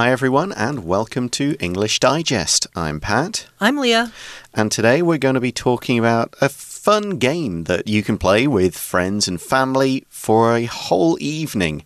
[0.00, 2.66] Hi, everyone, and welcome to English Digest.
[2.74, 3.48] I'm Pat.
[3.60, 4.10] I'm Leah.
[4.54, 8.46] And today we're going to be talking about a fun game that you can play
[8.46, 11.84] with friends and family for a whole evening.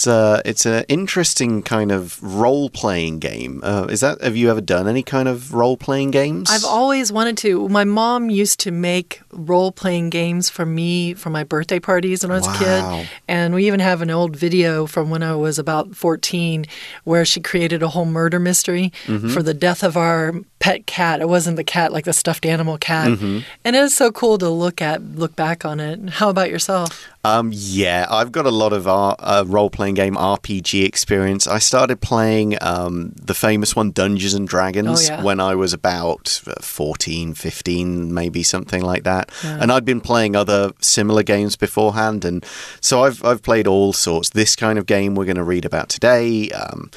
[0.00, 3.60] It's a it's an interesting kind of role playing game.
[3.62, 6.48] Uh, is that have you ever done any kind of role playing games?
[6.50, 7.68] I've always wanted to.
[7.68, 12.30] My mom used to make role playing games for me for my birthday parties when
[12.30, 12.54] I was Wow.
[12.54, 12.58] a
[13.02, 16.64] kid, and we even have an old video from when I was about fourteen
[17.04, 19.28] where she created a whole murder mystery Mm-hmm.
[19.28, 21.20] for the death of our pet cat.
[21.20, 23.38] It wasn't the cat like the stuffed animal cat, Mm-hmm.
[23.64, 25.98] and it was so cool to look at, look back on it.
[26.10, 27.06] How about yourself?
[27.24, 31.46] Um, yeah, I've got a lot of uh, uh, role playing game RPG experience.
[31.46, 35.22] I started playing um, the famous one, Dungeons and Dragons, Oh, yeah.
[35.22, 39.30] when I was about uh, 14, 15, maybe something like that.
[39.42, 42.24] And I'd been playing other similar games beforehand.
[42.24, 42.44] And
[42.80, 44.30] so I've, I've played all sorts.
[44.30, 46.48] This kind of game we're going to read about today.
[46.50, 46.90] Um,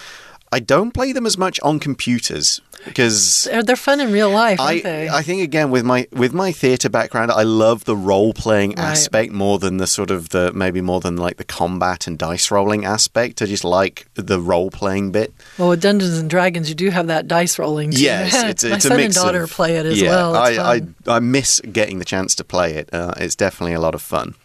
[0.54, 4.60] I don't play them as much on computers because They're, they're fun in real life,
[4.60, 5.10] aren't I, they?
[5.10, 8.80] I think again with my with my theatre background, I love the role playing Right.
[8.80, 12.50] aspect more than the sort of the maybe more than like the combat and dice
[12.52, 13.42] rolling aspect.
[13.42, 15.34] I just like the role playing bit.
[15.58, 17.92] well, with Dungeons and Dragons, you do have that dice rolling.
[17.92, 18.02] Too.
[18.02, 20.46] Yes, it's, my it's son and daughter of- play it as yeah, well.
[20.46, 20.82] It's I, I.
[21.16, 22.90] I miss getting the chance to play it.
[22.94, 24.36] Uh, it's definitely a lot of fun.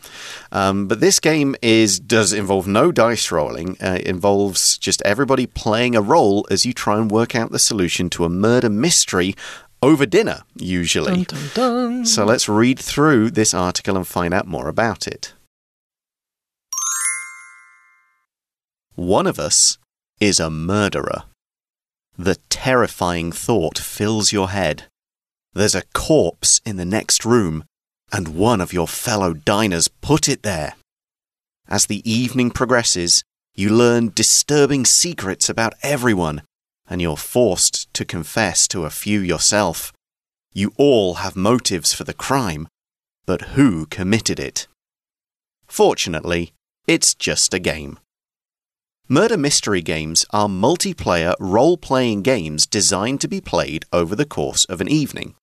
[0.50, 3.77] Um, but this game is does involve no dice rolling.
[3.80, 7.58] Uh, it involves just everybody playing a role as you try and work out the
[7.58, 9.34] solution to a murder mystery
[9.83, 11.25] over dinner, usually.
[11.25, 12.07] Dun, dun, dun.
[12.07, 15.33] So let's read through this article and find out more about it.
[18.95, 19.79] One of us
[20.20, 21.23] is a murderer.
[22.17, 24.85] The terrifying thought fills your head.
[25.55, 27.65] There's a corpse in the next room,
[28.11, 30.75] and one of your fellow diners put it there.
[31.69, 33.23] As the evening progresses,
[33.55, 36.42] you learn disturbing secrets about everyone,
[36.89, 39.93] and you're forced to confess to a few yourself.
[40.55, 42.69] You all have motives for the crime,
[43.27, 44.69] but who committed it?
[45.67, 46.53] Fortunately,
[46.87, 47.98] it's just a game.
[49.08, 54.64] Murder mystery games are multiplayer role playing games designed to be played over the course
[54.67, 55.35] of an evening.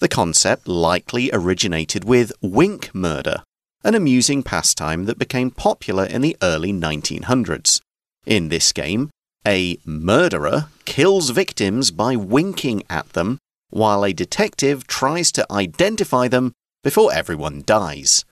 [0.00, 3.44] The concept likely originated with wink murder,
[3.84, 7.80] an amusing pastime that became popular in the early 1900s.
[8.26, 9.10] In this game,
[9.46, 13.38] a murderer kills victims by winking at them,
[13.70, 18.24] while a detective tries to identify them before everyone dies.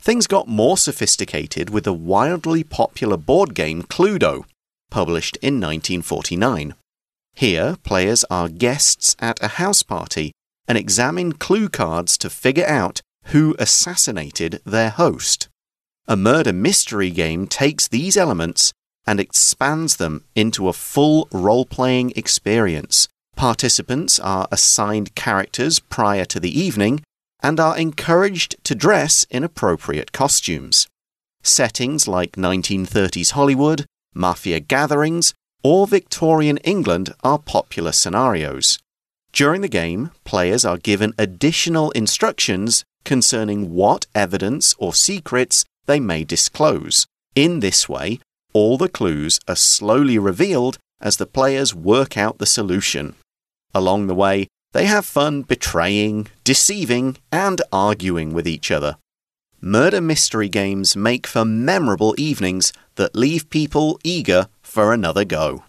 [0.00, 4.44] Things got more sophisticated with the wildly popular board game Cluedo,
[4.90, 6.74] published in 1949.
[7.34, 10.32] Here, players are guests at a house party
[10.66, 15.48] and examine clue cards to figure out who assassinated their host.
[16.08, 18.72] A murder mystery game takes these elements
[19.06, 23.08] and expands them into a full role playing experience.
[23.36, 27.02] Participants are assigned characters prior to the evening
[27.40, 30.86] and are encouraged to dress in appropriate costumes.
[31.42, 35.34] Settings like 1930s Hollywood, mafia gatherings,
[35.64, 38.78] or Victorian England are popular scenarios.
[39.32, 46.22] During the game, players are given additional instructions concerning what evidence or secrets they may
[46.22, 47.06] disclose.
[47.34, 48.20] In this way,
[48.52, 53.14] all the clues are slowly revealed as the players work out the solution.
[53.74, 58.96] Along the way, they have fun betraying, deceiving, and arguing with each other.
[59.60, 65.64] Murder mystery games make for memorable evenings that leave people eager for another go.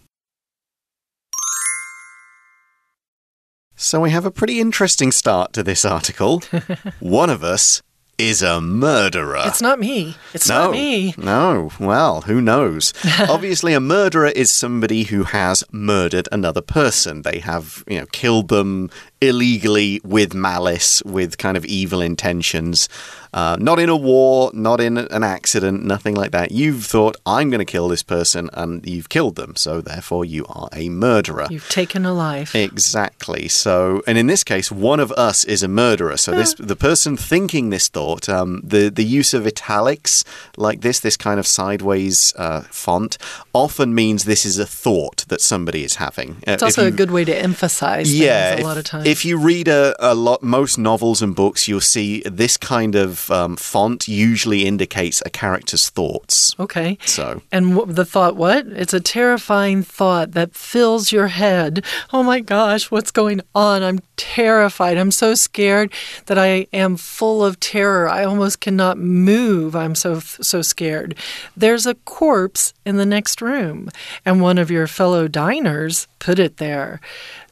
[3.76, 6.42] So we have a pretty interesting start to this article.
[7.00, 7.82] One of us
[8.18, 9.42] is a murderer.
[9.46, 10.16] It's not me.
[10.32, 11.14] It's no, not me.
[11.16, 11.70] No.
[11.78, 12.92] Well, who knows?
[13.28, 17.22] Obviously, a murderer is somebody who has murdered another person.
[17.22, 18.90] They have, you know, killed them
[19.28, 22.88] illegally with malice, with kind of evil intentions.
[23.32, 26.52] Uh, not in a war, not in an accident, nothing like that.
[26.52, 29.56] You've thought, I'm going to kill this person, and you've killed them.
[29.56, 31.48] So, therefore, you are a murderer.
[31.50, 32.54] You've taken a life.
[32.54, 33.48] Exactly.
[33.48, 36.16] So, and in this case, one of us is a murderer.
[36.16, 40.22] So, this the person thinking this thought, um, the the use of italics
[40.56, 43.18] like this, this kind of sideways uh, font,
[43.52, 46.36] often means this is a thought that somebody is having.
[46.46, 49.06] Uh, It's also a good way to emphasize yeah, things a if, lot of times.
[49.14, 53.30] If you read a, a lot, most novels and books, you'll see this kind of
[53.30, 56.56] um, font usually indicates a character's thoughts.
[56.58, 56.98] Okay.
[57.06, 57.64] So, And
[57.94, 58.66] the thought, what?
[58.66, 61.84] It's a terrifying thought that fills your head.
[62.12, 63.84] Oh my gosh, what's going on?
[63.84, 64.96] I'm terrified.
[64.98, 65.92] I'm so scared
[66.26, 68.08] that I am full of terror.
[68.08, 69.76] I almost cannot move.
[69.76, 71.14] I'm so so scared.
[71.56, 73.90] There's a corpse in the next room,
[74.24, 77.00] and one of your fellow diners put it there.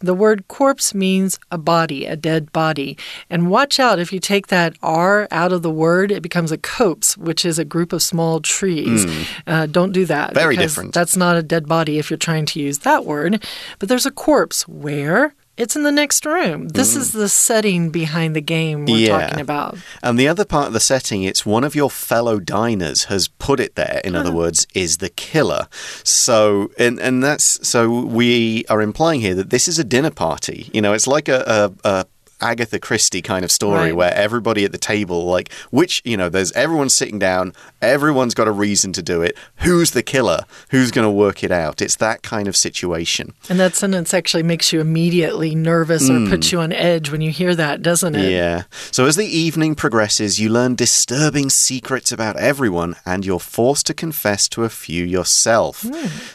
[0.03, 2.99] The word corpse means a body, a dead body.
[3.31, 6.59] And watch out if you take that R out of the word, it becomes a
[6.59, 9.07] copse, which is a group of small trees.
[9.47, 10.35] Uh, don't do that.
[10.35, 10.93] Very different.
[10.93, 13.43] That's not a dead body if you're trying to use that word.
[13.79, 14.67] But there's a corpse.
[14.69, 15.35] Where?
[15.63, 16.69] It's in the next room.
[16.69, 19.03] This is the setting behind the game we're Hmm.
[19.05, 19.21] Yeah.
[19.27, 19.79] talking about.
[20.03, 23.59] and the other part of the setting, it's one of your fellow diners has put
[23.61, 24.01] it there.
[24.05, 25.69] In other words, is the killer.
[26.05, 27.79] So, and and that's so
[28.19, 30.69] we are implying here that this is a dinner party.
[30.75, 31.73] You know, it's like a.
[31.85, 32.05] a, a
[32.45, 33.97] Agatha Christie kind of story Right.
[33.97, 38.49] where everybody at the table, like, which, you know, there's everyone's sitting down, everyone's got
[38.49, 39.37] a reason to do it.
[39.57, 40.41] Who's the killer?
[40.71, 41.83] Who's going to work it out?
[41.83, 43.35] It's that kind of situation.
[43.49, 47.31] And that sentence actually makes you immediately nervous or puts you on edge when you
[47.31, 48.25] hear that, doesn't it?
[48.25, 48.31] Hmm.
[48.31, 48.63] Yeah.
[48.91, 53.95] So as the evening progresses, you learn disturbing secrets about everyone and you're forced to
[53.95, 55.85] confess to a few yourself.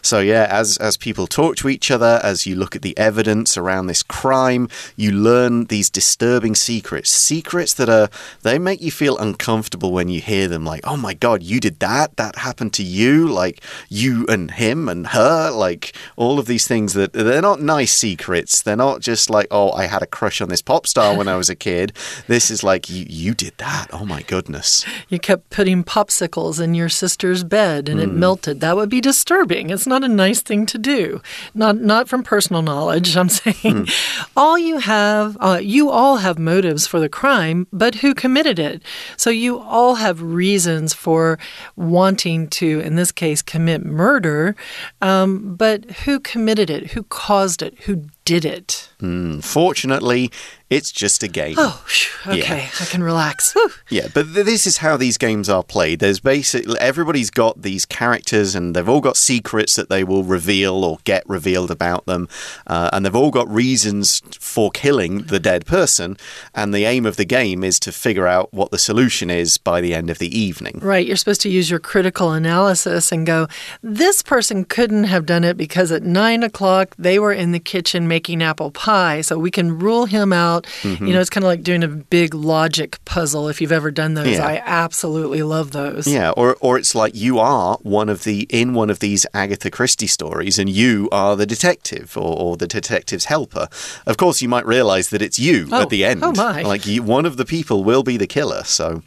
[0.02, 3.58] So yeah, as as people talk to each other, as you look at the evidence
[3.58, 7.10] around this crime, you learn these disturbing secrets.
[7.10, 8.10] Secrets that are
[8.44, 11.80] they make you feel uncomfortable when you hear them like, "Oh my god, you did
[11.80, 12.18] that?
[12.18, 16.94] That happened to you?" Like you and him and her, like all of these things
[16.94, 18.62] that they're not nice secrets.
[18.62, 21.36] They're not just like, "Oh, I had a crush on this pop star when I
[21.38, 21.94] was a kid."
[22.28, 23.88] This is like, "You you did that?
[23.94, 28.20] Oh my goodness." You kept putting popsicles in your sister's bed and it Hmm.
[28.20, 28.60] melted.
[28.62, 29.70] That would be disturbing.
[29.70, 31.22] It's not a nice thing to do.
[31.54, 33.16] Not not from personal knowledge.
[33.18, 33.88] I'm saying
[34.36, 38.82] all you have, uh, you all have motives for the crime, but who committed it?
[39.18, 41.27] So you all have reasons for
[41.76, 44.56] wanting to, in this case, commit murder.
[45.02, 46.92] Um, but who committed it?
[46.92, 47.74] Who caused it?
[47.82, 48.90] Who did it?
[49.00, 49.40] Hmm.
[49.40, 50.30] Fortunately,
[50.70, 51.56] it's just a game.
[51.58, 51.82] Oh,
[52.28, 53.54] okay, I can relax.
[53.54, 53.72] Whew.
[53.90, 56.00] Yeah, but th this is how these games are played.
[56.00, 60.84] There's basically everybody's got these characters, and they've all got secrets that they will reveal
[60.84, 62.28] or get revealed about them,
[62.66, 66.18] uh, and they've all got reasons for killing the dead person.
[66.54, 69.80] And the aim of the game is to figure out what the solution is by
[69.80, 70.80] the end of the evening.
[70.82, 71.08] Right.
[71.08, 73.48] You're supposed to use your critical analysis and go,
[73.82, 78.08] this person couldn't have done it because at nine o'clock they were in the kitchen
[78.18, 79.22] making apple pie.
[79.22, 80.64] So we can rule him out.
[80.82, 81.06] Mm-hmm.
[81.06, 84.16] You know, it's kind of like doing a big logic puzzle if you've ever done
[84.16, 84.28] those.
[84.38, 84.48] Yeah.
[84.48, 86.08] I absolutely love those.
[86.08, 89.70] Yeah, or or it's like you are one of the in one of these Agatha
[89.70, 93.68] Christie stories, and you are the detective or, or the detective's helper.
[94.08, 96.24] Of course, you might realize that it's you Oh, at the end.
[96.24, 96.62] oh my.
[96.64, 98.64] Like you, one of the people will be the killer.
[98.64, 99.04] So,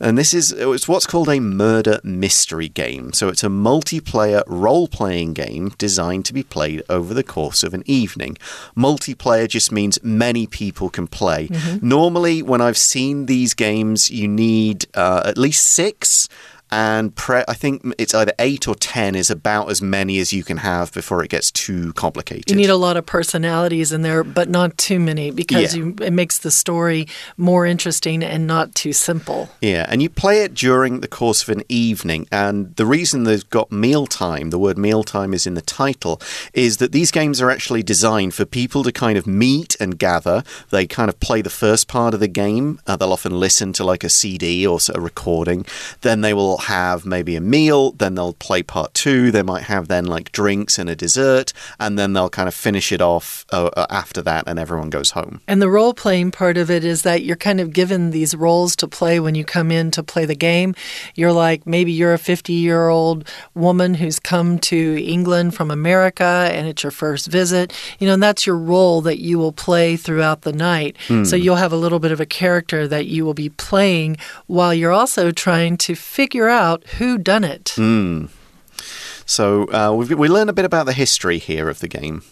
[0.00, 3.12] and this is it's what's called a murder mystery game.
[3.12, 7.74] So it's a multiplayer role playing game designed to be played over the course of
[7.74, 8.37] an evening.
[8.76, 11.48] Multiplayer just means many people can play.
[11.48, 11.88] Mm-hmm.
[11.88, 16.28] Normally, when I've seen these games, you need uh, at least six.
[16.70, 20.44] And pre- I think it's either eight or ten is about as many as you
[20.44, 22.50] can have before it gets too complicated.
[22.50, 25.84] You need a lot of personalities in there, but not too many because Yeah.
[25.84, 27.06] you, it makes the story
[27.36, 29.48] more interesting and not too simple.
[29.60, 32.26] Yeah, and you play it during the course of an evening.
[32.30, 36.20] And the reason they've got mealtime, the word mealtime is in the title,
[36.52, 40.44] is that these games are actually designed for people to kind of meet and gather.
[40.70, 42.80] They kind of play the first part of the game.
[42.86, 45.64] Uh, they'll often listen to like a CD or a recording.
[46.02, 47.92] Then they will have maybe a meal.
[47.92, 49.30] Then they'll play part two.
[49.30, 51.52] They might have then like drinks and a dessert.
[51.78, 55.10] And then they'll kind of finish it off uh, uh, after that, and everyone goes
[55.10, 55.40] home.
[55.46, 58.76] And the role playing part of it is that you're kind of given these roles
[58.76, 60.74] to play when you come in to play the game.
[61.14, 66.48] You're like, maybe you're a 50 year old woman who's come to England from America
[66.52, 67.72] and it's your first visit.
[67.98, 70.96] You know, and that's your role that you will play throughout the night.
[71.24, 74.16] So you'll have a little bit of a character that you will be playing
[74.46, 77.74] while you're also trying to figure out who done it.
[79.26, 82.22] So uh, we've, we learn a bit about the history here of the game.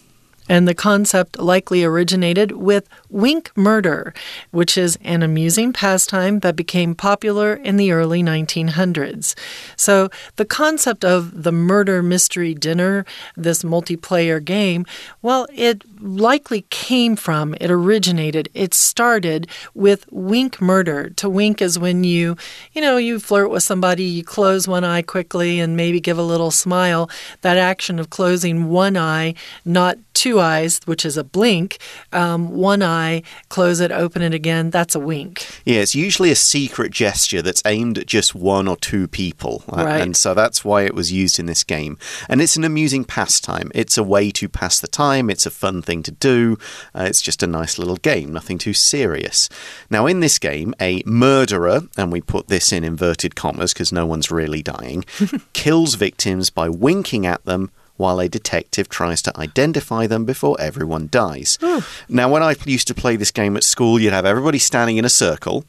[0.49, 4.13] And the concept likely originated with wink murder,
[4.51, 9.35] which is an amusing pastime that became popular in the early 1900s.
[9.75, 13.05] So, the concept of the murder mystery dinner,
[13.35, 14.85] this multiplayer game,
[15.21, 21.09] well, it likely came from, it originated, it started with wink murder.
[21.11, 22.35] To wink is when you,
[22.73, 26.23] you know, you flirt with somebody, you close one eye quickly and maybe give a
[26.23, 27.09] little smile.
[27.41, 29.35] That action of closing one eye,
[29.65, 31.77] not two eyes, which is a blink.
[32.11, 34.71] Um, one eye, close it, open it again.
[34.71, 35.45] That's a wink.
[35.63, 39.63] Yeah, it's usually a secret gesture that's aimed at just one or two people.
[39.71, 40.01] uh, Right.
[40.01, 41.97] And so that's why it was used in this game.
[42.27, 43.71] And it's an amusing pastime.
[43.75, 46.57] It's a way to pass the time, it's a fun thing to do.
[46.93, 49.49] Uh, it's just a nice little game, nothing too serious.
[49.89, 54.05] Now, in this game, a murderer, and we put this in inverted commas because no
[54.05, 55.05] one's really dying,
[55.53, 57.71] kills victims by winking at them.
[57.97, 61.57] While a detective tries to identify them before everyone dies.
[61.61, 61.79] Hmm.
[62.07, 65.05] Now, when I used to play this game at school, you'd have everybody standing in
[65.05, 65.65] a circle,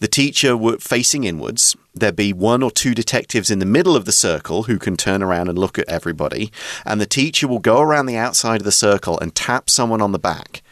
[0.00, 1.76] the teacher would facing inwards.
[1.94, 5.22] There'd be one or two detectives in the middle of the circle who can turn
[5.22, 6.50] around and look at everybody,
[6.84, 10.12] and the teacher will go around the outside of the circle and tap someone on
[10.12, 10.62] the back,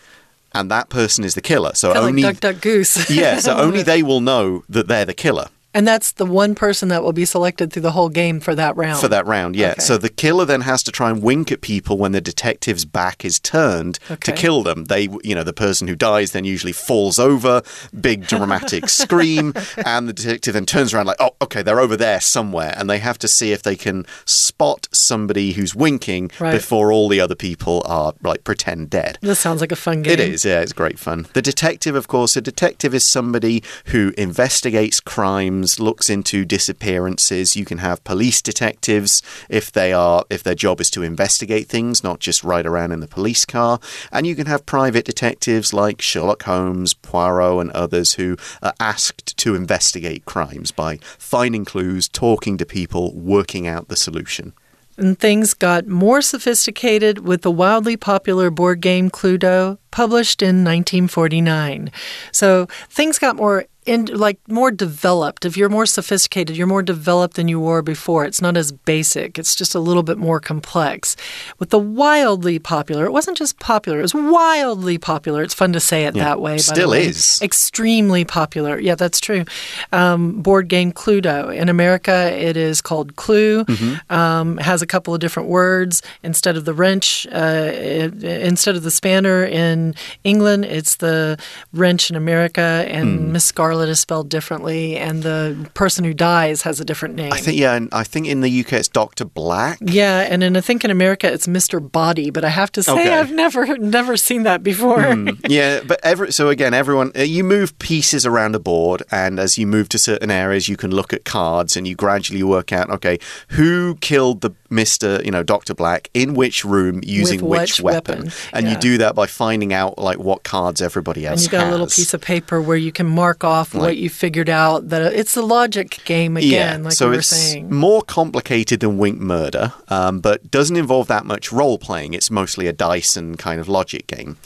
[0.53, 1.73] and that person is the killer.
[1.75, 3.11] So Kind only like Duck Duck Goose.
[3.11, 5.49] yeah, so only they will know that they're the killer.
[5.77, 8.75] And that's the one person that will be selected through the whole game for that
[8.79, 8.99] round.
[8.99, 9.73] For that round, yeah.
[9.73, 9.81] Okay.
[9.81, 13.27] So the killer then has to try and wink at people when the detective's back
[13.27, 14.87] is turned to kill them.
[14.87, 17.61] They, you know, the person who dies then usually falls over,
[18.01, 19.53] big dramatic scream,
[19.85, 22.99] and the detective then turns around like, oh, okay, they're over there somewhere, and they
[22.99, 26.53] have to see if they can spot somebody who's winking Right.
[26.53, 29.19] before all the other people are like pretend dead.
[29.21, 30.15] This sounds like a fun game.
[30.15, 31.27] It is, yeah, it's great fun.
[31.35, 37.57] The detective, of course, a detective is somebody who investigates crimes, looks into disappearances.
[37.57, 42.03] You can have police detectives if they are if their job is to investigate things,
[42.03, 43.81] not just ride around in the police car.
[44.13, 49.37] And you can have private detectives like Sherlock Holmes, Poirot, and others who are asked
[49.39, 54.53] to investigate crimes by finding clues, talking to people, working out the solution.
[54.99, 61.91] And things got more sophisticated with the wildly popular board game Cluedo, published in 1949.
[62.33, 65.45] So things got more in, like more developed.
[65.45, 68.25] If you're more sophisticated, you're more developed than you were before.
[68.25, 69.39] It's not as basic.
[69.39, 71.17] It's just a little bit more complex.
[71.59, 73.99] With the wildly popular, it wasn't just popular.
[73.99, 75.43] It was wildly popular.
[75.43, 76.59] It's fun to say it that way.
[76.59, 77.07] Still way.
[77.07, 77.41] is.
[77.43, 78.79] extremely popular.
[78.79, 79.45] Yeah, that's true.
[79.93, 83.65] Um, board game Cluedo in America, it is called Clue.
[83.65, 84.13] Mm-hmm.
[84.13, 87.27] Um, has a couple of different words instead of the wrench.
[87.31, 91.39] Uh, it- instead of the spanner in England, it's the
[91.73, 92.95] wrench in America, Hmm.
[92.97, 97.33] and Miss Scarlet is spelled differently, and the person who dies has a different name.
[97.33, 99.25] I think, yeah, and I think in the UK it's Dr.
[99.25, 99.79] Black.
[99.83, 101.81] yeah, and then I think in America it's Mr.
[101.93, 103.13] Body, but I have to say Okay.
[103.13, 105.01] I've never never seen that before.
[105.49, 109.59] yeah, but every so again, everyone uh, you move pieces around a board, and as
[109.59, 112.91] you move to certain areas, you can look at cards, and you gradually work out,
[112.91, 113.19] okay,
[113.51, 118.25] who killed the Mister, you know, Doctor Black in which room using With which weapon,
[118.25, 121.53] weapon, and you do that by finding out like what cards everybody else And you've
[121.53, 121.69] got has.
[121.69, 124.89] a little piece of paper where you can mark off what you figured out.
[124.89, 127.75] That it's the logic game again, like so we were it's saying.
[127.75, 132.15] more complicated than Wink Murder, um, but doesn't involve that much role playing.
[132.15, 134.37] It's mostly a dice and kind of logic game.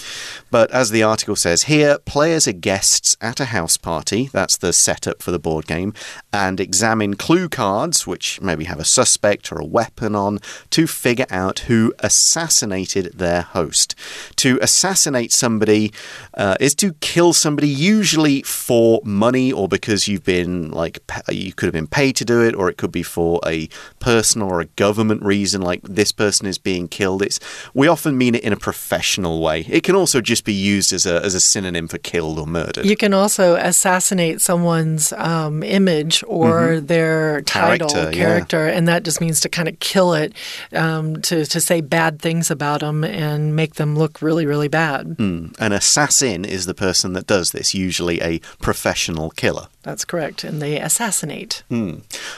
[0.51, 4.29] But as the article says here, players are guests at a house party.
[4.33, 5.95] That's the setup for the board game,
[6.33, 10.39] and examine clue cards, which maybe have a suspect or a weapon on,
[10.71, 13.95] to figure out who assassinated their host.
[14.37, 15.93] To assassinate somebody
[16.35, 20.99] uh, is to kill somebody, usually for money or because you've been like
[21.29, 24.49] you could have been paid to do it, or it could be for a personal
[24.49, 27.23] or a government reason, like this person is being killed.
[27.23, 27.41] It's
[27.75, 29.67] we often mean it in a professional way.
[29.69, 32.87] It can also just be used as a as a synonym for killed or murdered.
[32.87, 37.97] You can also assassinate someone's um, image or their title, Mm-hmm.
[37.97, 38.25] Character, yeah.
[38.27, 40.35] character, and that just means to kind of kill it,
[40.73, 45.17] um, to to say bad things about them and make them look really, really bad.
[45.19, 48.90] An assassin is the person that does this, usually a professional
[49.36, 49.68] killer.
[49.84, 51.64] That's correct, and they assassinate.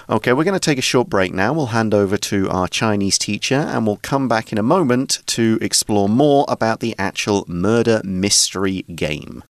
[0.10, 1.54] Okay, we're going to take a short break now.
[1.54, 5.58] We'll hand over to our Chinese teacher and we'll come back in a moment to
[5.62, 9.44] explore more about the actual murder mystery game.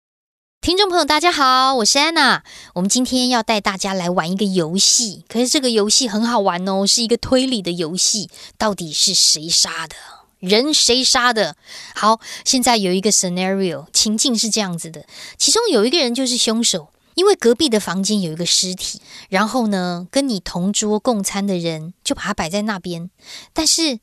[0.60, 2.42] 听众朋友，大家好，我是安娜。
[2.74, 8.28] 我们今天要带大家来玩一个游戏，可是这个游戏很好玩哦，是一个推理的游戏。
[8.58, 9.94] 到底是谁杀的？
[10.40, 11.56] 人谁杀的？
[11.94, 15.06] 好，现在有一个 scenario 情境是这样子的，
[15.38, 23.09] 其中有一个人就是凶手， 因为隔壁的房间有一个尸体，然后呢，跟你同桌共餐的人就把它摆在那边，
[23.53, 23.99] 但是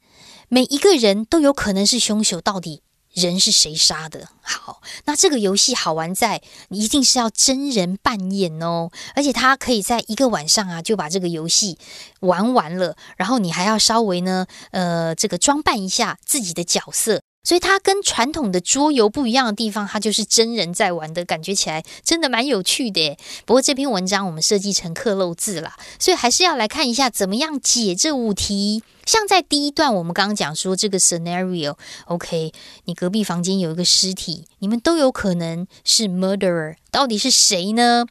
[0.49, 4.29] 每一个人都有可能是凶手，到底人是谁杀的？
[4.43, 11.79] 好，那这个游戏好玩在一定是要真人扮演哦，而且他可以在一个晚上啊就把这个游戏
[12.21, 17.23] 玩完了，然后你还要稍微呢，呃，这个装扮一下自己的角色。
[17.49, 23.17] 所以它跟传统的桌游不一样的地方，它就是真人在玩的感觉起来真的蛮有趣的。
[23.47, 28.83] 不过这篇文章我们设计成刻漏字啦，所以还是要来看一下怎么样解这五题。
[29.07, 32.53] 像在第一段，我们刚刚讲说这个 scenario，OK，
[32.85, 38.05] 你隔壁房间有一个尸体，你们都有可能是 murderer，到底是谁呢？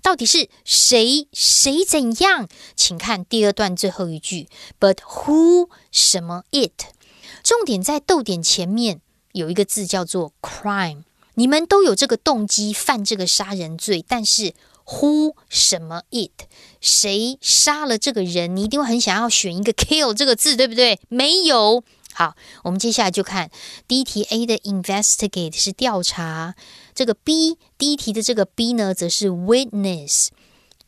[0.00, 1.28] 到底是谁？
[1.34, 2.48] 谁怎样？
[2.74, 4.48] 请看第二段最后一句
[4.80, 6.94] ，But who 什么 it？
[7.42, 9.00] 重点在逗点前面
[9.32, 11.02] 有一个字叫做 crime。
[11.34, 14.52] 你们都有这个动机犯这个杀人罪，但是
[14.84, 16.46] who 什么 it？
[16.80, 18.54] 谁杀了这个人？
[18.54, 21.00] 你一定会很想要选一个 kill 这个字，对不对？
[21.08, 21.82] 没有。
[22.12, 22.34] 好，
[22.64, 23.50] 我们接下来就看
[23.86, 26.56] 第一题 A 的 investigate 是调查，
[26.94, 30.28] 这个 B 第一题的这个 B 呢，则是 witness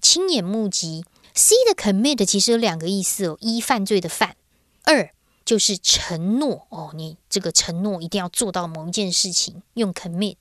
[0.02, 1.04] 亲眼目击。
[1.34, 4.36] C 的 commit 其实有两个意思哦，一犯罪的犯，
[4.82, 5.10] 二
[5.44, 10.36] 就是承诺哦，你这个承诺一定要做到某一件事情，用 commit。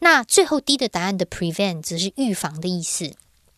[0.00, 3.14] 那最后 D 的答案的 prevent 则是预防的意思。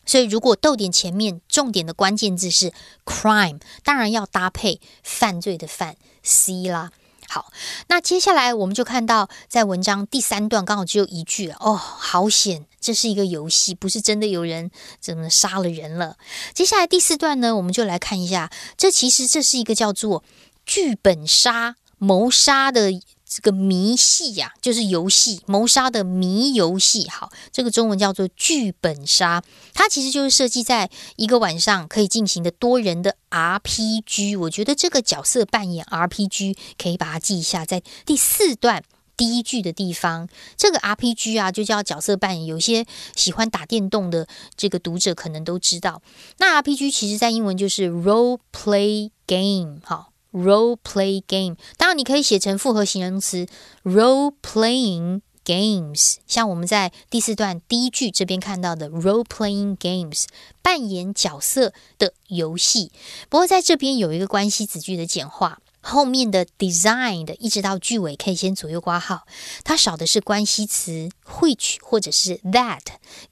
[0.07, 2.73] 所以，如果逗点前面重点的关键字是
[3.07, 6.93] crime，当然要搭配犯罪的犯 C 啦。
[7.27, 7.51] 好，
[7.89, 11.49] 那接下来我们就看到，在文章第三段刚好只有一句。
[11.53, 16.19] 哦，好险，这是一个游戏，不是真的有人怎么杀了人了。
[16.53, 20.23] 接下来第四段呢，我们就来看一下，这其实这是一个叫做
[20.67, 23.01] 剧本杀谋杀的。
[23.27, 27.09] 这个谜戏呀，就是游戏谋杀的谜游戏。
[27.09, 29.43] 好，这个中文叫做剧本杀，
[29.73, 34.39] 它其实就是设计在一个晚上可以进行的多人的 RPG。
[34.39, 38.85] 我觉得这个角色扮演 RPG 可以把它记一下，在第四段
[39.17, 42.47] 第一句的地方，这个 RPG 啊就叫角色扮演。
[42.47, 46.01] 有些喜欢打电动的这个读者可能都知道，
[46.39, 49.81] 那 RPG 其实在英文就是 Role Play Game。
[49.83, 50.14] 好。
[50.35, 53.47] Role play game，当然你可以写成复合形容词
[53.85, 56.17] ，role playing games。
[56.27, 60.25] 像我们在第四段第一句这边看到的 role playing games，
[60.61, 62.91] 扮演角色的游戏。
[63.29, 65.61] 不过在这边有一个关系子句的简化。
[65.87, 69.27] 后面的 designed 一直到句尾可以先左右挂号，
[69.65, 72.81] 它少的是关系词 which 或者是 that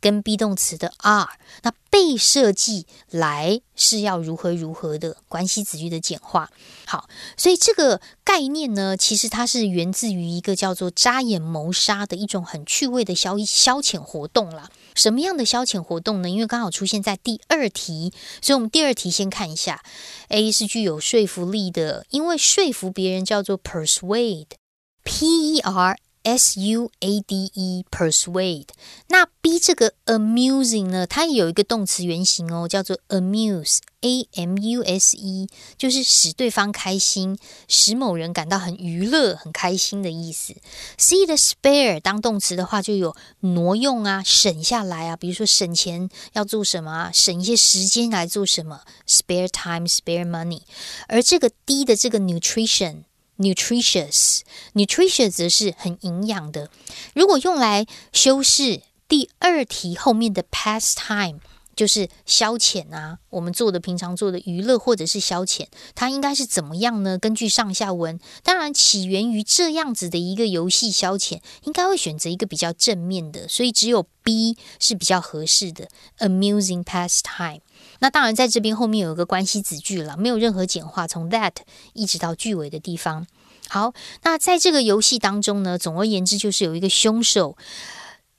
[0.02, 1.30] 跟 be 动词的 are，
[1.62, 6.49] 那被设计来是要如何如何的关系子句的简化。
[6.87, 7.06] 好，
[7.37, 14.70] 所以这个概念呢，其实它是源自于一个叫做扎眼谋杀的一种很趣味的消消遣活动啦。
[14.94, 16.30] 什么样的消遣活动呢？
[16.30, 19.82] 因为刚好出现在第二题，所以我们第二题先看一下。
[20.28, 25.99] A 是具有说服力的，因为说服别人叫做 persuade，P E R。
[26.23, 28.68] S U A D E persuade，
[29.09, 31.07] 那 B 这个 amusing 呢？
[31.07, 40.55] 它也有一个动词原形哦，叫做 amuse，A M U S E，就是使对方开心，使某人感到很娱乐、很开心的意思。
[40.96, 50.62] C 的 spare 当动词的话，就有挪用啊、省下来啊，比如说省钱要做什么啊，省一些时间来做什么，spare time，spare money。
[51.09, 53.05] 而这个 D 的这个 nutrition。
[53.42, 56.70] Nutritious，nutritious 则是很营养的。
[57.14, 61.40] 如果用来修饰第二题后面的 pastime，
[61.74, 67.18] 就是消遣啊，我们做的平常做的娱乐或者是消遣，它应该是怎么样呢？
[67.18, 77.61] 根据上下文，当然起源于这样子的一个游戏消遣，应该会选择一个比较正面的，所以只有 B 是比较合适的，amusing pastime。
[78.03, 81.53] 那当然，在这边后面有一个关系子句了，没有任何简化，从 that
[81.93, 83.29] 一直到句尾的地方。
[83.69, 87.57] 好，那在这个游戏当中呢，总而言之就是有一个凶手，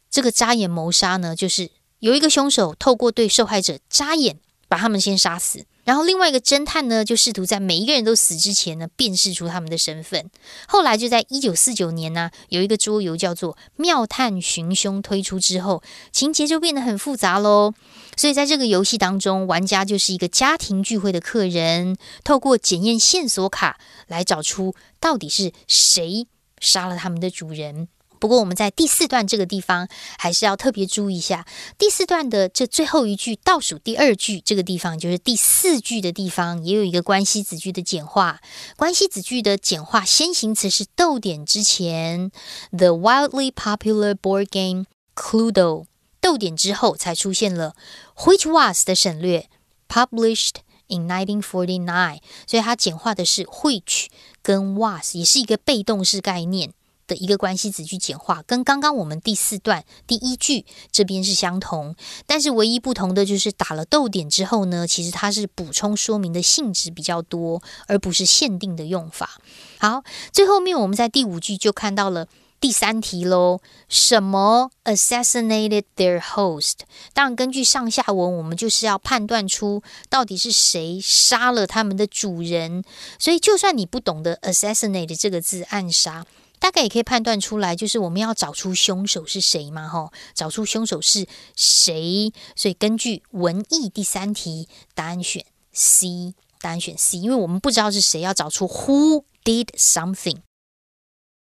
[0.10, 5.66] 这个扎眼谋杀呢，就是有一个凶手透过对受害者扎眼，把他们先杀死。
[5.84, 10.30] 然后另外一个侦探呢，就试图在每一个人都死之前呢，辨识出他们的身份。
[10.68, 17.74] 后来就在一九四九年呢，有一个桌游叫做《妙探寻凶》推出之后，情节就变得很复杂喽。
[18.16, 26.28] 所以在这个游戏当中，玩家就是一个家庭聚会的客人，透过检验线索卡来找出到底是谁
[26.60, 27.90] 杀了他们的主人。
[28.24, 31.46] 不过我们在第四段这个地方还是要特别注意一下，
[31.78, 38.40] 第四段的这最后一句倒数第二句这个地方，就是第四句的地方，也有一个关系子句的简化。
[38.78, 42.32] 关系子句的简化先行词是逗点之前
[42.72, 45.84] ，the wildly popular board game Cluedo，
[46.22, 47.76] 逗点之后才出现了
[48.16, 49.50] which was 的省略
[49.90, 50.56] ，published
[50.88, 54.06] in 1949，所以它简化的是 which
[54.42, 56.72] 跟 was，也是一个被动式概念。
[57.16, 61.96] 一个关系子句简化，跟刚刚我们第四段第一句这边是相同，
[62.26, 69.42] 但是唯一不同的就是打了逗点之后呢，其实它是补充说明的性质比较多，而不是限定的用法。
[69.80, 72.28] 好，最后面我们在第五句就看到了。
[72.60, 76.76] 第三题喽，什么 assassinated their host？
[77.14, 82.82] 当然，根据上下文，我们就是要判断出到底是谁杀了他们的主人。
[83.20, 86.26] 所以，就算你不懂得 assassinated 这个字，暗杀，
[86.64, 89.86] 大概也可以判断出来，就是我们要找出凶手是谁嘛？
[89.86, 92.32] 吼，找出凶手是谁。
[92.56, 100.38] 所以，根据文意，第三题答案选 C，答案选 C，因为我们不知道是谁，要找出 who did something。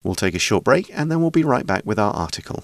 [0.03, 2.62] We'll take a short break and then we'll be right back with our article.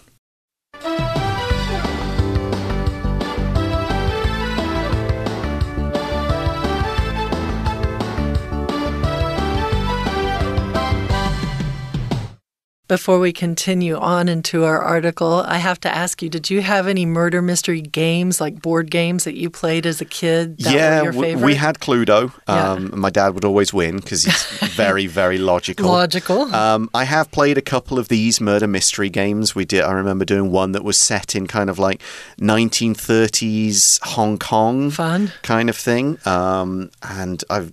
[12.89, 16.87] Before we continue on into our article, I have to ask you: Did you have
[16.87, 20.55] any murder mystery games, like board games, that you played as a kid?
[20.57, 22.33] yeah, we had Cluedo.
[22.49, 22.97] Um, yeah.
[22.97, 24.43] My dad would always win because he's
[24.75, 25.91] very, very logical.
[25.91, 26.55] Logical.
[26.55, 29.55] Um, I have played a couple of these murder mystery games.
[29.55, 29.83] We did.
[29.83, 32.01] I remember doing one that was set in kind of like
[32.41, 36.19] 1930s Hong Kong, fun kind of thing.
[36.25, 37.73] Um, and I've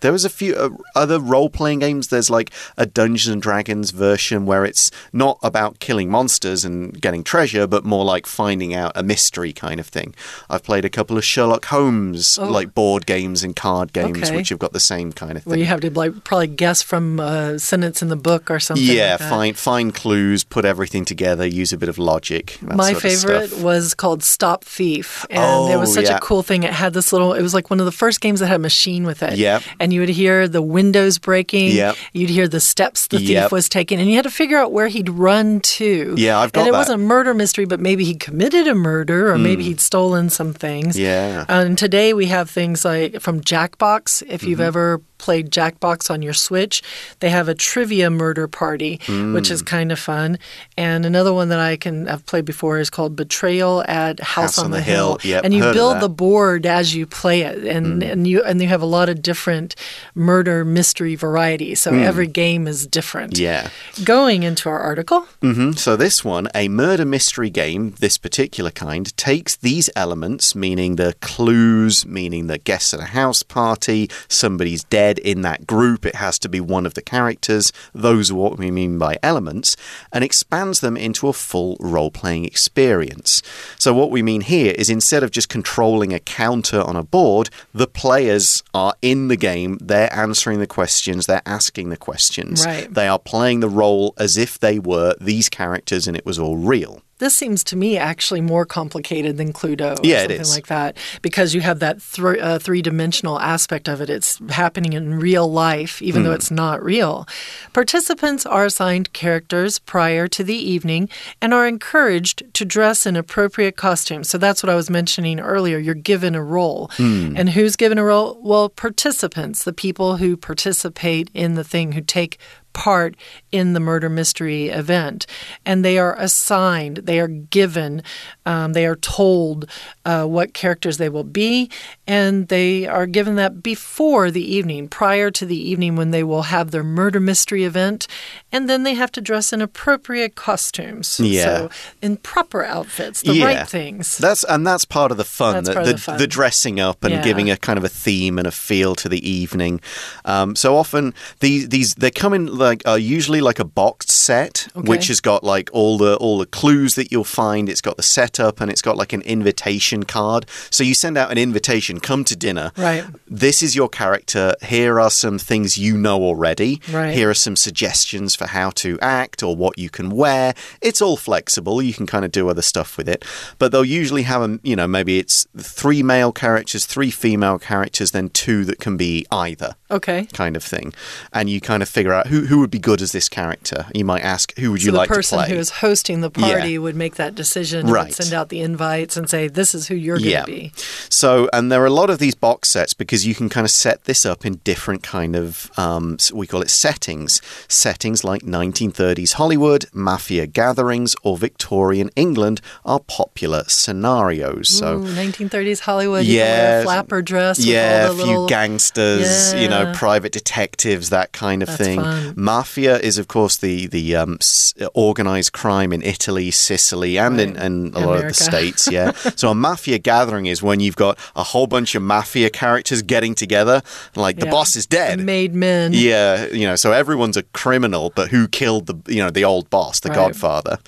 [0.00, 2.08] there was a few uh, other role playing games.
[2.08, 7.24] There's like a Dungeons and Dragons version where it's not about killing monsters and getting
[7.24, 10.14] treasure, but more like finding out a mystery kind of thing.
[10.48, 12.48] I've played a couple of Sherlock Holmes oh.
[12.48, 14.36] like board games and card games, okay.
[14.36, 15.50] which have got the same kind of thing.
[15.50, 18.84] Where you have to like probably guess from a sentence in the book or something.
[18.84, 22.58] Yeah, like find find clues, put everything together, use a bit of logic.
[22.62, 26.16] My favorite was called Stop Thief, and oh, it was oh, such yeah.
[26.16, 26.62] a cool thing.
[26.62, 27.34] It had this little.
[27.34, 29.38] It was like one of the first games that had a machine with it.
[29.38, 29.60] Yeah.
[29.78, 31.72] And you would hear the windows breaking.
[31.72, 31.96] Yep.
[32.12, 33.52] You'd hear the steps the thief yep.
[33.52, 36.14] was taking, and you had to figure out where he'd run to.
[36.16, 36.78] Yeah, I've got And it that.
[36.78, 39.42] wasn't a murder mystery, but maybe he committed a murder, or mm.
[39.42, 40.98] maybe he'd stolen some things.
[40.98, 41.44] Yeah.
[41.48, 44.22] And today we have things like from Jackbox.
[44.28, 44.66] If you've mm -hmm.
[44.66, 46.82] ever played Jackbox on your Switch,
[47.20, 49.32] they have a trivia murder party, mm.
[49.32, 50.36] which is kind of fun.
[50.76, 54.58] And another one that I can have played before is called Betrayal at House, House
[54.58, 55.18] on, on, the, the Hill.
[55.18, 55.30] Hill.
[55.30, 58.12] Yep, and you build the board as you play it, and mm.
[58.12, 59.76] and you and you have a lot of different
[60.14, 61.74] murder mystery variety.
[61.76, 62.02] So mm.
[62.02, 63.38] every game is different.
[63.38, 63.70] Yeah.
[64.04, 65.26] Going into our article.
[65.40, 65.78] -hmm.
[65.78, 71.14] So this one, a murder mystery game, this particular kind, takes these elements, meaning the
[71.20, 76.04] clues, meaning the guests at a house party, somebody's dead in that group.
[76.04, 77.72] It has to be one of the characters.
[77.94, 79.76] Those are what we mean by elements,
[80.12, 83.42] and expands them into a full role playing experience.
[83.78, 87.50] So, what we mean here is instead of just controlling a counter on a board,
[87.72, 92.64] the players are in the game, they're answering the questions, they're asking the questions.
[92.64, 92.92] Right.
[92.92, 96.56] They are playing the role as if they were these characters and it was all
[96.56, 97.02] real.
[97.22, 99.96] This seems to me actually more complicated than Cluedo.
[100.02, 104.10] yeah, something like that because you have that th uh, three dimensional aspect of it.
[104.10, 106.24] It's happening in real life, even mm.
[106.24, 106.42] though hmm.
[106.42, 107.28] it's not real.
[107.72, 111.08] Participants are assigned characters prior to the evening
[111.40, 114.28] and are encouraged to dress in appropriate costumes.
[114.28, 115.78] So that's what I was mentioning earlier.
[115.78, 116.88] You're given a role.
[116.98, 117.38] Mm.
[117.38, 118.36] And who's given a role?
[118.42, 122.38] Well, participants, the people who participate in the thing, who take
[122.72, 123.16] part
[123.50, 125.26] in the murder mystery event.
[125.64, 128.02] And they are assigned, they are given,
[128.46, 129.68] um, they are told
[130.04, 131.70] uh, what characters they will be,
[132.06, 136.42] and they are given that before the evening, prior to the evening when they will
[136.42, 138.06] have their murder mystery event.
[138.50, 141.20] And then they have to dress in appropriate costumes.
[141.20, 141.42] Yeah.
[141.42, 143.44] So, in proper outfits, the yeah.
[143.44, 144.18] right things.
[144.18, 146.18] That's And that's part of the fun, the, the, the, fun.
[146.18, 147.22] the, dressing up and yeah.
[147.22, 149.80] giving a kind of a theme and a feel to the evening.
[150.24, 154.68] Um, so often, these, these they come in like uh, usually like a boxed set,
[154.76, 154.88] okay.
[154.88, 157.68] which has got like all the all the clues that you'll find.
[157.68, 160.46] It's got the setup and it's got like an invitation card.
[160.70, 162.72] So you send out an invitation, come to dinner.
[162.76, 163.04] Right.
[163.26, 164.54] This is your character.
[164.62, 166.80] Here are some things you know already.
[166.90, 167.14] Right.
[167.14, 170.54] Here are some suggestions for how to act or what you can wear.
[170.80, 171.82] It's all flexible.
[171.82, 173.24] You can kind of do other stuff with it.
[173.58, 178.12] But they'll usually have a, you know, maybe it's three male characters, three female characters,
[178.12, 179.74] then two that can be either.
[179.90, 180.26] Okay.
[180.32, 180.92] Kind of thing.
[181.32, 183.86] And you kind of figure out who, who would be good as this character.
[183.94, 185.20] You might ask, who would so you like to play?
[185.22, 186.78] the person who is hosting the party yeah.
[186.80, 187.86] would make that decision.
[187.86, 188.12] Right.
[188.12, 190.44] Send out the invites and say, this is who you're going to yeah.
[190.44, 190.72] be.
[191.08, 193.70] So, and there are a lot of these box sets because you can kind of
[193.70, 197.40] set this up in different kind of, um, we call it settings.
[197.68, 204.68] Settings like 1930s Hollywood, mafia gatherings, or Victorian England are popular scenarios.
[204.68, 207.60] So, Ooh, 1930s Hollywood, yeah, flapper dress.
[207.60, 208.46] Yeah, a few little...
[208.46, 209.60] gangsters, yeah.
[209.60, 211.98] you know, private detectives, that kind of That's thing.
[211.98, 212.41] Fun.
[212.42, 217.54] Mafia is, of course, the the um, s- organized crime in Italy, Sicily, and in,
[217.54, 217.64] Right.
[217.66, 218.88] in a lot of the states.
[218.92, 219.12] Yeah.
[219.36, 223.34] so a mafia gathering is when you've got a whole bunch of mafia characters getting
[223.34, 223.82] together.
[224.16, 224.50] Like the Yeah.
[224.56, 225.20] boss is dead.
[225.20, 225.92] Made men.
[225.94, 229.70] Yeah, you know, so everyone's a criminal, but who killed the, you know, the old
[229.70, 230.16] boss, the Right.
[230.16, 230.78] Godfather,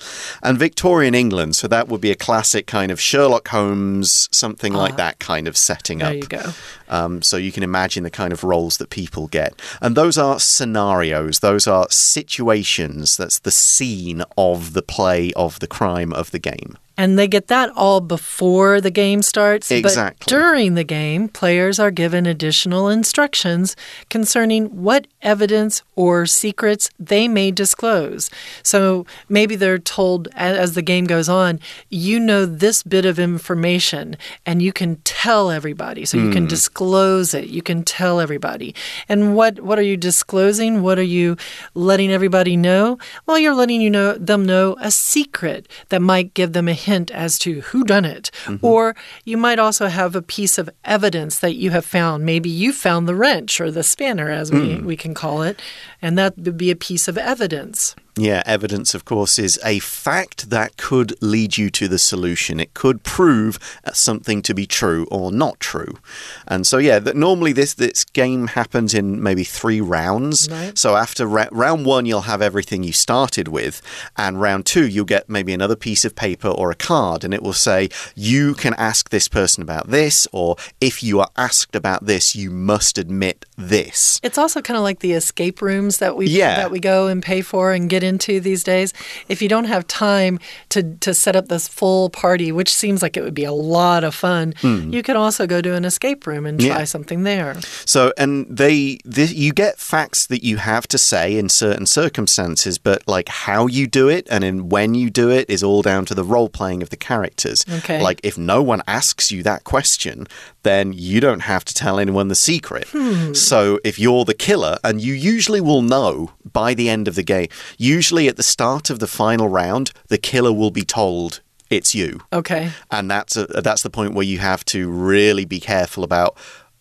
[0.43, 1.55] and Victorian England.
[1.55, 5.55] So that would be a classic kind of Sherlock Holmes, something like that kind of
[5.57, 6.15] setting There up.
[6.15, 6.53] you go.
[6.89, 10.39] Um, so you can imagine the kind of roles that people get, and those are
[10.39, 11.39] scenarios.
[11.45, 13.17] Those are situations.
[13.17, 16.75] That's the scene of the play of the crime of the game.
[16.97, 19.71] And they get that all before the game starts.
[19.71, 20.17] Exactly.
[20.19, 23.75] But during the game, players are given additional instructions
[24.09, 28.29] concerning what evidence or secrets they may disclose.
[28.63, 34.17] So maybe they're told as the game goes on, you know this bit of information
[34.45, 36.05] and you can tell everybody.
[36.05, 36.49] So you can hmm.
[36.49, 37.49] disclose it.
[37.49, 38.75] You can tell everybody.
[39.09, 40.81] And what what are you disclosing?
[40.81, 41.37] What are you
[41.73, 42.97] letting everybody know?
[43.25, 47.11] Well, you're letting you know them know a secret that might give them a hint
[47.11, 48.31] as to who done it.
[48.45, 48.65] Mm-hmm.
[48.65, 52.25] Or you might also have a piece of evidence that you have found.
[52.25, 54.83] Maybe you found the wrench or the spanner, as we, mm.
[54.83, 55.59] we can call it,
[56.01, 57.95] and that would be a piece of evidence.
[58.17, 62.61] Yeah, evidence, of course, is a fact that could lead you to the solution.
[62.61, 65.99] It could prove uh, something to be true or not true.
[66.47, 70.47] And so, yeah, that normally this this game happens in maybe three rounds.
[70.49, 70.77] Right.
[70.77, 73.81] So after ra- round one, you'll have everything you started with,
[74.15, 77.43] and round two, you'll get maybe another piece of paper or a card, and it
[77.43, 82.05] will say you can ask this person about this, or if you are asked about
[82.05, 84.21] this, you must admit this.
[84.23, 86.55] It's also kind of like the escape rooms that we Yeah.
[86.55, 88.93] that we go and pay for and get into these days.
[89.27, 90.39] If you don't have time
[90.69, 94.03] to to set up this full party, which seems like it would be a lot
[94.05, 96.79] of fun, you could also go to an escape room and try Hmm.
[96.79, 96.83] Yeah.
[96.85, 97.55] something there.
[97.85, 102.77] So, and they, this, you get facts that you have to say in certain circumstances,
[102.77, 106.05] but like how you do it and in when you do it is all down
[106.05, 107.65] to the role playing of the characters.
[107.79, 108.01] Okay.
[108.01, 110.27] Like if no one asks you that question,
[110.63, 112.87] then you don't have to tell anyone the secret.
[113.33, 117.23] So if you're the killer, and you usually will know by the end of the
[117.23, 117.47] game,
[117.95, 122.11] usually at the start of the final round, the killer will be told it's you
[122.31, 122.69] Okay.
[122.91, 126.37] and that's a, that's the point where you have to really be careful about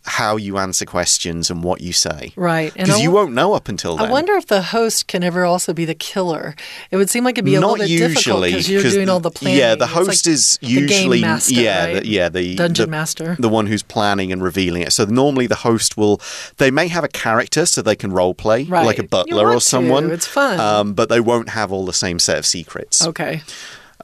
[0.07, 2.33] how you answer questions and what you say.
[2.37, 2.73] Right.
[2.75, 4.09] Because you won't know up until then.
[4.09, 6.55] I wonder if the host can ever also be the killer.
[6.91, 9.21] It would seem like it'd be a Not little bit difficult because you're doing all
[9.21, 9.59] the planning.
[9.59, 12.03] Yeah, the host like is usually master, yeah, right?
[12.03, 13.37] the, yeah, the Dungeon the- master.
[13.39, 14.93] the one who's planning and revealing it.
[14.93, 16.21] So normally the host will
[16.59, 18.85] they may have a character so they can role play Right.
[18.85, 20.09] like a butler or someone.
[20.09, 20.13] to.
[20.13, 20.61] It's fun.
[20.61, 23.07] um, but they won't have all the same set of secrets.
[23.07, 23.43] Okay.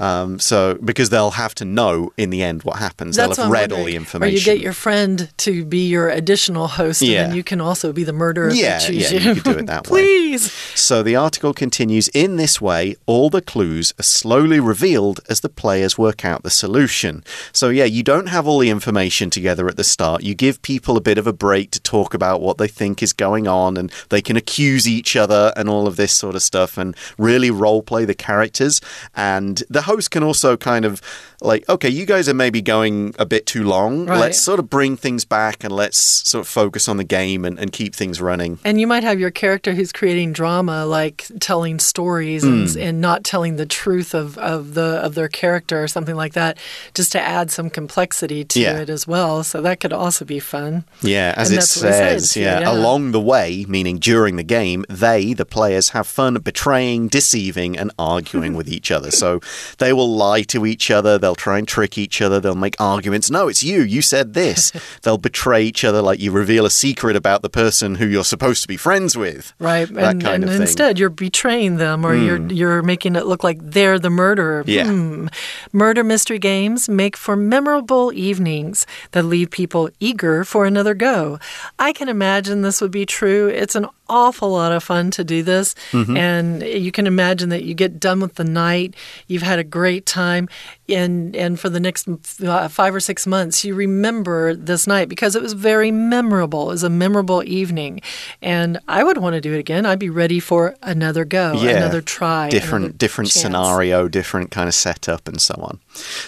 [0.00, 3.16] Um, so because they'll have to know in the end what happens.
[3.16, 4.34] That's they'll have read all the information.
[4.34, 7.20] Or you get your friend to be your additional host, Yeah.
[7.22, 9.18] and then you can also be the murderer Yeah, yeah, you.
[9.18, 10.00] you could do it that way.
[10.02, 10.50] Please.
[10.74, 15.48] So the article continues In this way, all the clues are slowly revealed as the
[15.48, 17.22] players work out the solution.
[17.52, 20.22] So, yeah, you don't have all the information together at the start.
[20.22, 23.12] You give people a bit of a break to talk about what they think is
[23.12, 26.78] going on, and they can accuse each other and all of this sort of stuff
[26.78, 28.80] and really role play the characters.
[29.14, 31.00] And the host can also kind of
[31.42, 34.06] like, okay, you guys are maybe going a bit too long.
[34.06, 34.18] Right.
[34.18, 35.98] Let's sort of bring things back and let's
[36.28, 38.58] sort of focus on the game and, and keep things running.
[38.64, 42.78] And you might have your character who's creating drama, like telling stories and, Hmm.
[42.78, 46.58] and not telling the truth of, of the of their character or something like that,
[46.94, 48.78] just to add some complexity to Yeah.
[48.80, 49.42] it as well.
[49.44, 50.84] So that could also be fun.
[51.02, 52.70] Yeah, as And it it says, says, yeah, yeah.
[52.72, 57.90] along the way, meaning during the game, they, the players, have fun betraying, deceiving, and
[57.98, 59.10] arguing with each other.
[59.10, 59.40] So
[59.78, 63.30] they will lie to each other, they'll try and trick each other, they'll make arguments.
[63.30, 64.72] No, it's you, you said this.
[65.02, 68.62] they'll betray each other, like you reveal a secret about the person who you're supposed
[68.62, 69.52] to be friends with.
[69.58, 69.88] Right.
[69.88, 70.56] That and kind and of thing.
[70.58, 70.62] Hmm.
[70.62, 74.64] instead you're betraying them or you're you're making it look like they're the murderer.
[74.66, 74.86] Yeah.
[74.86, 75.28] Hmm.
[75.72, 81.38] Murder mystery games make for memorable evenings that leave people eager for another go.
[81.78, 83.48] I can imagine this would be true.
[83.48, 86.16] It's an awful lot of fun to do this Mm-hmm.
[86.16, 88.94] and you can imagine that you get done with the night,
[89.28, 90.48] you've had a great time
[90.88, 92.08] and and for the next
[92.42, 96.62] uh, 5 or 6 months you remember this night because it was very memorable.
[96.70, 98.00] It was a memorable evening
[98.42, 99.86] and I would want to do it again.
[99.86, 103.42] I'd be ready for another go, yeah, another try, different another different chance.
[103.42, 105.78] scenario, different kind of setup, and so on.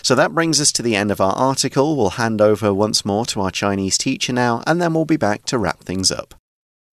[0.03, 1.97] So that brings us to the end of our article.
[1.97, 5.45] We'll hand over once more to our Chinese teacher now, and then we'll be back
[5.47, 6.35] to wrap things up.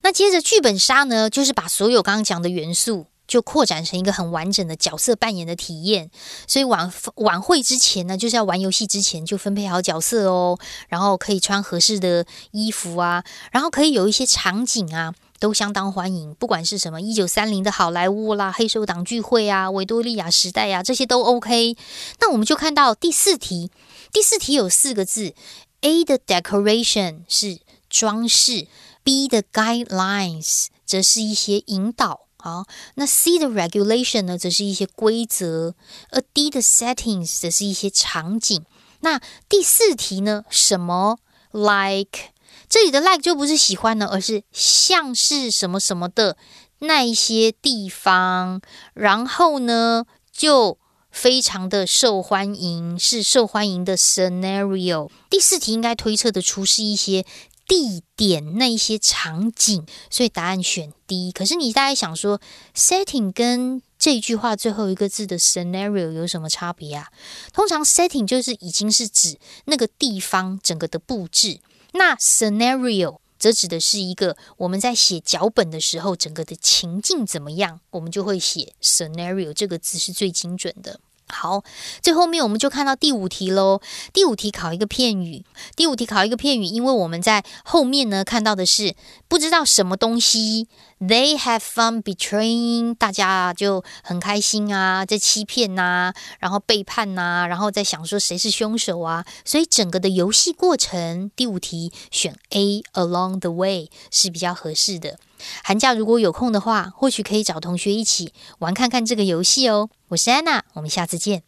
[0.02, 3.06] 那接着剧本杀呢，就是把所有刚刚讲的元素。
[3.28, 6.10] 就扩展成一个很完整的角色扮演的体验，
[6.46, 10.58] 所以晚晚会之前呢，就是要玩游戏之前就分配好角色哦，
[10.88, 21.76] 然后可以穿合适的衣服啊，然后可以有一些场景啊，都相当欢迎，不管是什么一九三零的好莱坞啦、黑手党聚会啊、维多利亚时代啊，这些都 OK。
[22.20, 23.70] 那我们就看到第四题，
[24.10, 25.34] 第四题有四个字
[25.82, 27.58] ：A 的 decoration 是
[27.90, 28.68] 装饰
[29.08, 32.26] ，B 的 guidelines 则是一些引导。
[32.36, 32.66] 好，
[32.96, 35.72] 那 C 的 regulation 呢，则是一些规则；
[36.10, 38.62] 而 D 的 settings 则是一些场景。
[39.00, 39.18] 那
[39.48, 41.20] 第四题呢，什么
[41.52, 42.34] like？
[42.68, 46.36] 这里的 like 就不是喜欢呢，而是像是什么什么的
[46.80, 48.60] 那一些地方，
[48.92, 50.76] 然后呢就
[51.10, 55.10] 非常的受欢迎，是受欢迎的 scenario。
[55.30, 57.24] 第四题应该推测的出是一些
[57.68, 61.30] 地点那一些场景，所以答案选 D。
[61.30, 62.40] 可是你大概想说
[62.74, 67.08] ，setting 跟这句话最后一个字的 scenario 有什么差别啊？
[67.52, 71.60] 通常 setting 就是已经是指那个地方整个的布置。
[71.92, 81.00] 那 scenario 则指的是一个我们在写脚本的时候，整个的情境怎么样，我们就会写 scenario 这个字是最精准的。
[81.28, 81.62] 好，
[82.02, 83.80] 最后面我们就看到第五题喽。
[84.12, 85.44] 第五题考一个片语，
[85.76, 88.94] 第五题考一个片语，因为我们在后面呢看到的是
[89.28, 90.68] 不知道什么东西
[91.00, 105.18] ，they have fun betraying，大家就很开心啊，在欺骗呐，然后背叛呐，然后在想说谁是凶手啊，所以整个的游戏过程，第五题选 A along the way 是比较合适的。
[105.62, 109.90] 寒假如果有空的话，或许可以找同学一起玩看看这个游戏哦。
[110.08, 111.42] 我是安娜，我们下次见。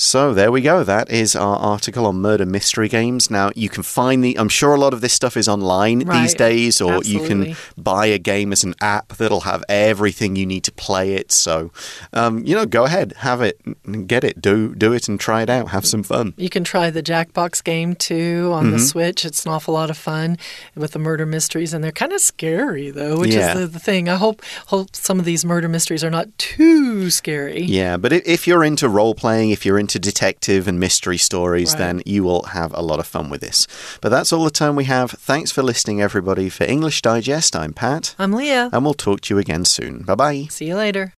[0.00, 0.84] So there we go.
[0.84, 3.32] That is our article on murder mystery games.
[3.32, 4.38] Now you can find the.
[4.38, 8.06] I'm sure a lot of this stuff is online these days, or you can buy
[8.06, 11.32] a game as an app that'll have everything you need to play it.
[11.32, 11.72] So,
[12.12, 13.58] um, you know, go ahead, have it,
[14.06, 15.70] get it, do do it, and try it out.
[15.70, 16.32] Have some fun.
[16.36, 18.72] You can try the Jackbox game too on Mm-hmm.
[18.74, 19.24] the Switch.
[19.24, 20.38] It's an awful lot of fun
[20.76, 23.54] with the murder mysteries, and they're kind of scary though, which Yeah.
[23.54, 24.08] is the, the thing.
[24.08, 27.62] I hope hope some of these murder mysteries are not too scary.
[27.62, 31.78] Yeah, but if you're into role playing, if you're into detective and mystery stories, Right.
[31.78, 33.66] then you will have a lot of fun with this.
[34.02, 35.10] But that's all the time we have.
[35.12, 36.50] Thanks for listening, everybody.
[36.50, 38.68] For English Digest, I'm Pat, I'm Leah.
[38.72, 40.02] and we'll talk to you again soon.
[40.02, 40.46] Bye bye.
[40.50, 41.14] See you later.